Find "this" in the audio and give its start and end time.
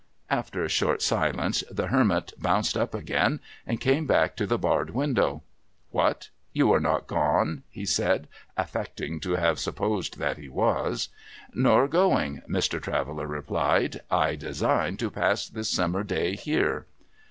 15.47-15.69